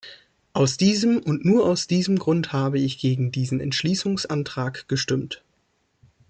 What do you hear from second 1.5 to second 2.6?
aus diesem Grund